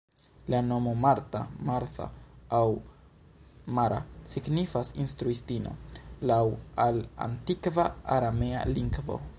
[0.51, 2.07] La nomo "Marta", "Martha"
[2.59, 2.71] aŭ
[3.79, 4.01] "Mara"
[4.33, 5.75] signifas "instruistino",
[6.33, 6.41] laŭ
[6.87, 7.87] al antikva
[8.19, 9.25] aramea lingvo.